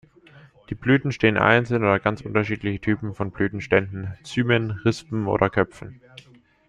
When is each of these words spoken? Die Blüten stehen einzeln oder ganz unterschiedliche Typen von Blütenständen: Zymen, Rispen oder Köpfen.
Die 0.71 0.73
Blüten 0.73 1.11
stehen 1.11 1.37
einzeln 1.37 1.83
oder 1.83 1.99
ganz 1.99 2.21
unterschiedliche 2.21 2.81
Typen 2.81 3.13
von 3.13 3.29
Blütenständen: 3.29 4.15
Zymen, 4.23 4.71
Rispen 4.71 5.27
oder 5.27 5.51
Köpfen. 5.51 6.01